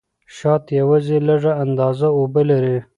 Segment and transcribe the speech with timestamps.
[0.37, 2.77] شات یوازې لږه اندازه اوبه لري.